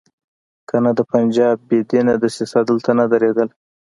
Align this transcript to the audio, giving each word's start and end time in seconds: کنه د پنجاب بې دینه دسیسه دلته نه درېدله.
کنه 0.69 0.91
د 0.97 0.99
پنجاب 1.11 1.55
بې 1.67 1.79
دینه 1.89 2.13
دسیسه 2.23 2.59
دلته 2.69 2.91
نه 2.99 3.05
درېدله. 3.11 3.53